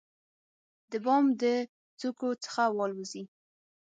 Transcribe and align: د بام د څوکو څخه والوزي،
د 0.91 0.93
بام 1.05 1.25
د 1.41 1.43
څوکو 1.99 2.29
څخه 2.43 2.63
والوزي، 2.77 3.23